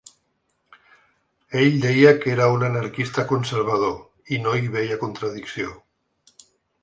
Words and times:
Ell 1.63 1.75
deia 1.83 2.13
que 2.23 2.31
era 2.37 2.47
un 2.53 2.65
anarquista 2.69 3.27
conservador, 3.33 3.93
i 4.37 4.41
no 4.47 4.57
hi 4.61 4.71
veia 4.77 4.97
contradicció. 5.07 5.77